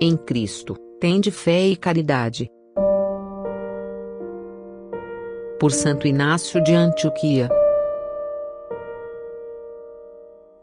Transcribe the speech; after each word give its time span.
em 0.00 0.16
Cristo, 0.16 0.76
tende 1.00 1.30
fé 1.30 1.66
e 1.66 1.76
caridade. 1.76 2.50
Por 5.58 5.72
Santo 5.72 6.06
Inácio 6.06 6.62
de 6.62 6.74
Antioquia. 6.74 7.48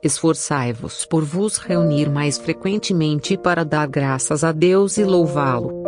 Esforçai-vos 0.03 1.05
por 1.05 1.23
vos 1.23 1.57
reunir 1.57 2.09
mais 2.09 2.37
frequentemente 2.37 3.37
para 3.37 3.63
dar 3.63 3.87
graças 3.87 4.43
a 4.43 4.51
Deus 4.51 4.97
e 4.97 5.03
louvá-lo. 5.03 5.81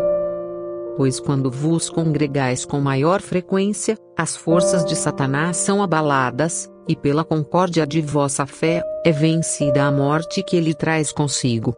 Pois 0.97 1.19
quando 1.19 1.51
vos 1.51 1.89
congregais 1.89 2.65
com 2.65 2.79
maior 2.79 3.21
frequência, 3.21 3.97
as 4.17 4.35
forças 4.35 4.85
de 4.85 4.95
Satanás 4.95 5.57
são 5.57 5.83
abaladas, 5.83 6.71
e 6.87 6.95
pela 6.95 7.23
concórdia 7.23 7.85
de 7.85 8.01
vossa 8.01 8.45
fé, 8.45 8.81
é 9.05 9.11
vencida 9.11 9.83
a 9.83 9.91
morte 9.91 10.41
que 10.41 10.55
ele 10.55 10.73
traz 10.73 11.11
consigo. 11.11 11.75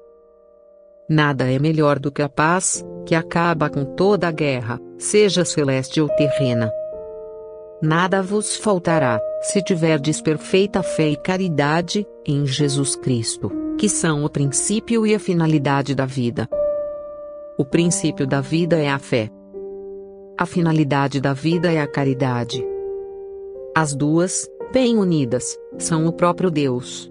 Nada 1.10 1.50
é 1.50 1.58
melhor 1.58 2.00
do 2.00 2.12
que 2.12 2.22
a 2.22 2.28
paz, 2.28 2.86
que 3.06 3.16
acaba 3.16 3.70
com 3.70 3.86
toda 3.86 4.28
a 4.28 4.32
guerra, 4.32 4.78
seja 4.98 5.46
celeste 5.46 6.02
ou 6.02 6.10
terrena. 6.10 6.70
Nada 7.82 8.22
vos 8.22 8.58
faltará, 8.58 9.22
se 9.42 9.62
tiverdes 9.62 10.22
perfeita 10.22 10.84
fé 10.84 11.10
e 11.10 11.16
caridade, 11.16 12.06
em 12.26 12.46
Jesus 12.46 12.98
Cristo, 12.98 13.50
que 13.78 13.88
são 13.88 14.26
o 14.26 14.30
princípio 14.30 15.08
e 15.08 15.16
a 15.16 15.20
finalidade 15.20 15.96
da 15.96 16.06
vida. 16.06 16.50
O 17.58 17.64
princípio 17.64 18.28
da 18.28 18.42
vida 18.42 18.78
é 18.78 18.90
a 18.90 19.00
fé. 19.00 19.30
A 20.38 20.46
finalidade 20.46 21.22
da 21.22 21.32
vida 21.34 21.72
é 21.72 21.80
a 21.80 21.88
caridade. 21.88 22.62
As 23.74 23.96
duas, 23.96 24.46
bem 24.74 24.98
unidas, 24.98 25.58
são 25.78 26.06
o 26.06 26.12
próprio 26.12 26.52
Deus. 26.52 27.10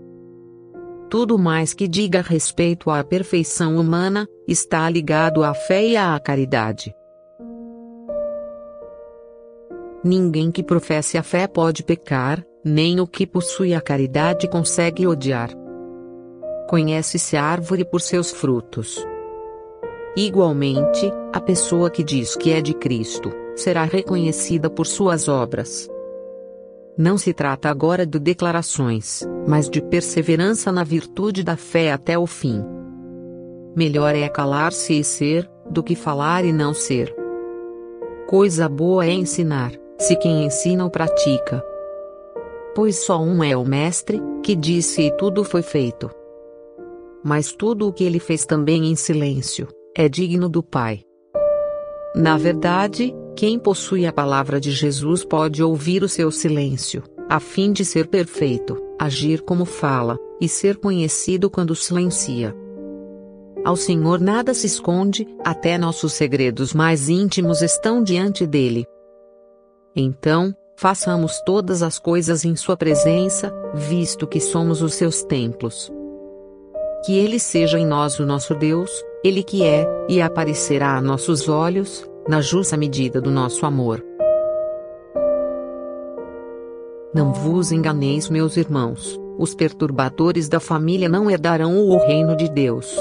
Tudo 1.09 1.39
mais 1.39 1.73
que 1.73 1.87
diga 1.87 2.21
respeito 2.21 2.91
à 2.91 3.03
perfeição 3.05 3.77
humana, 3.77 4.27
está 4.47 4.91
ligado 4.91 5.45
à 5.45 5.55
fé 5.55 5.87
e 5.87 5.97
à 5.97 6.19
caridade. 6.19 6.95
Ninguém 10.03 10.51
que 10.51 10.63
professe 10.63 11.17
a 11.17 11.23
fé 11.23 11.47
pode 11.47 11.85
pecar, 11.85 12.45
nem 12.65 13.01
o 13.01 13.07
que 13.07 13.27
possui 13.27 13.75
a 13.75 13.81
caridade 13.81 14.49
consegue 14.49 15.07
odiar. 15.07 15.51
Conhece-se 16.69 17.37
a 17.37 17.45
árvore 17.45 17.85
por 17.85 18.01
seus 18.01 18.33
frutos. 18.33 19.05
Igualmente, 20.17 21.13
a 21.33 21.41
pessoa 21.41 21.89
que 21.89 22.03
diz 22.03 22.35
que 22.35 22.51
é 22.51 22.61
de 22.61 22.75
Cristo, 22.75 23.31
será 23.55 23.85
reconhecida 23.85 24.69
por 24.69 24.87
suas 24.87 25.29
obras. 25.29 25.89
Não 26.99 27.19
se 27.19 27.35
trata 27.35 27.69
agora 27.69 28.07
de 28.07 28.19
declarações, 28.19 29.23
mas 29.47 29.69
de 29.69 29.83
perseverança 29.83 30.73
na 30.73 30.83
virtude 30.83 31.45
da 31.45 31.55
fé 31.55 31.93
até 31.93 32.19
o 32.19 32.27
fim. 32.27 32.65
Melhor 33.77 34.15
é 34.15 34.27
calar-se 34.31 34.99
e 34.99 35.05
ser, 35.05 35.47
do 35.71 35.83
que 35.83 35.95
falar 35.95 36.45
e 36.47 36.53
não 36.55 36.73
ser. 36.73 37.15
Coisa 38.27 38.67
boa 38.67 39.05
é 39.05 39.13
ensinar, 39.13 39.73
se 39.99 40.17
quem 40.17 40.47
ensina 40.47 40.87
o 40.87 40.91
pratica. 40.91 41.63
Pois 42.75 43.05
só 43.05 43.23
um 43.23 43.45
é 43.45 43.55
o 43.55 43.65
Mestre, 43.65 44.23
que 44.43 44.57
disse 44.57 45.03
e 45.03 45.17
tudo 45.19 45.45
foi 45.45 45.61
feito. 45.61 46.11
Mas 47.23 47.53
tudo 47.53 47.89
o 47.89 47.93
que 47.93 48.05
ele 48.05 48.19
fez 48.19 48.47
também 48.47 48.87
em 48.87 48.97
silêncio, 48.97 49.69
é 49.95 50.09
digno 50.09 50.49
do 50.49 50.63
Pai. 50.63 51.03
Na 52.15 52.39
verdade, 52.39 53.15
quem 53.37 53.59
possui 53.59 54.07
a 54.07 54.13
palavra 54.13 54.59
de 54.59 54.71
Jesus 54.71 55.23
pode 55.23 55.63
ouvir 55.63 56.03
o 56.03 56.09
seu 56.09 56.31
silêncio, 56.31 57.03
a 57.29 57.39
fim 57.39 57.71
de 57.71 57.85
ser 57.85 58.07
perfeito, 58.07 58.83
agir 58.99 59.43
como 59.43 59.67
fala, 59.67 60.19
e 60.41 60.49
ser 60.49 60.79
conhecido 60.79 61.51
quando 61.51 61.77
silencia. 61.77 62.57
Ao 63.63 63.77
Senhor 63.77 64.21
nada 64.21 64.55
se 64.55 64.67
esconde, 64.67 65.29
até 65.45 65.77
nossos 65.77 66.15
segredos 66.15 66.73
mais 66.73 67.11
íntimos 67.11 67.61
estão 67.61 68.03
diante 68.03 68.47
dele. 68.47 68.87
Então, 69.95 70.55
façamos 70.75 71.39
todas 71.45 71.83
as 71.83 71.99
coisas 71.99 72.43
em 72.43 72.57
Sua 72.57 72.77
presença, 72.77 73.53
visto 73.75 74.27
que 74.27 74.41
somos 74.41 74.81
os 74.81 74.95
seus 74.95 75.23
templos. 75.23 75.93
Que 77.05 77.19
Ele 77.19 77.39
seja 77.39 77.79
em 77.79 77.87
nós 77.87 78.19
o 78.19 78.25
nosso 78.25 78.55
Deus, 78.55 78.91
Ele 79.23 79.43
que 79.43 79.63
é, 79.63 79.87
e 80.09 80.23
aparecerá 80.23 80.97
a 80.97 81.03
nossos 81.03 81.49
olhos, 81.49 82.09
na 82.29 82.41
justa 82.41 82.77
medida 82.77 83.21
do 83.21 83.31
nosso 83.31 83.65
amor. 83.65 84.05
Não 87.15 87.33
vos 87.33 87.73
enganeis, 87.73 88.29
meus 88.29 88.57
irmãos, 88.57 89.19
os 89.39 89.55
perturbadores 89.55 90.49
da 90.49 90.61
família 90.61 91.09
não 91.09 91.31
herdarão 91.31 91.79
o 91.79 91.97
reino 91.99 92.37
de 92.37 92.49
Deus. 92.49 92.97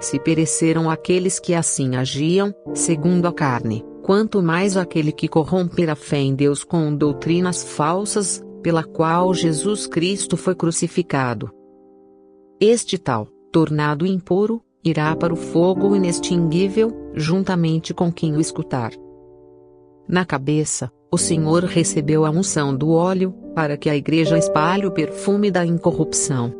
Se 0.00 0.18
pereceram 0.18 0.90
aqueles 0.90 1.38
que 1.38 1.54
assim 1.54 1.94
agiam, 1.94 2.54
segundo 2.74 3.26
a 3.26 3.32
carne, 3.32 3.84
quanto 4.02 4.42
mais 4.42 4.76
aquele 4.76 5.12
que 5.12 5.28
corromper 5.28 5.88
a 5.88 5.94
fé 5.94 6.18
em 6.18 6.34
Deus 6.34 6.64
com 6.64 6.94
doutrinas 6.94 7.62
falsas, 7.62 8.42
pela 8.62 8.82
qual 8.82 9.32
Jesus 9.32 9.86
Cristo 9.86 10.36
foi 10.36 10.54
crucificado. 10.54 11.50
Este 12.60 12.98
tal, 12.98 13.28
tornado 13.52 14.04
impuro, 14.04 14.62
irá 14.84 15.14
para 15.14 15.32
o 15.32 15.36
fogo 15.36 15.94
inextinguível, 15.94 16.92
juntamente 17.14 17.92
com 17.92 18.12
quem 18.12 18.36
o 18.36 18.40
escutar. 18.40 18.92
Na 20.08 20.24
cabeça, 20.24 20.90
o 21.10 21.18
Senhor 21.18 21.64
recebeu 21.64 22.24
a 22.24 22.30
unção 22.30 22.74
do 22.74 22.90
óleo, 22.90 23.32
para 23.54 23.76
que 23.76 23.90
a 23.90 23.96
igreja 23.96 24.38
espalhe 24.38 24.86
o 24.86 24.92
perfume 24.92 25.50
da 25.50 25.64
incorrupção. 25.64 26.54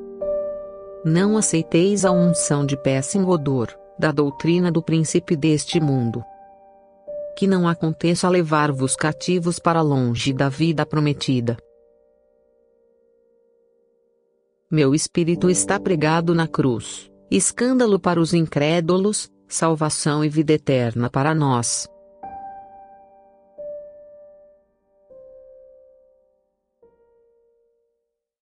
Não 1.04 1.36
aceiteis 1.36 2.04
a 2.04 2.10
unção 2.10 2.66
de 2.66 2.76
péssimo 2.76 3.28
odor, 3.28 3.68
da 3.98 4.12
doutrina 4.12 4.70
do 4.70 4.82
príncipe 4.82 5.36
deste 5.36 5.80
mundo 5.80 6.24
que 7.40 7.46
não 7.46 7.66
aconteça 7.66 8.28
levar-vos 8.28 8.94
cativos 8.94 9.58
para 9.58 9.80
longe 9.80 10.30
da 10.30 10.50
vida 10.50 10.84
prometida. 10.84 11.56
Meu 14.70 14.94
espírito 14.94 15.48
está 15.48 15.80
pregado 15.80 16.34
na 16.34 16.46
cruz, 16.46 17.09
escândalo 17.30 17.98
para 17.98 18.20
os 18.20 18.34
incrédulos, 18.34 19.30
salvação 19.48 20.24
e 20.24 20.28
vida 20.28 20.52
eterna 20.52 21.08
para 21.08 21.34
nós. 21.34 21.88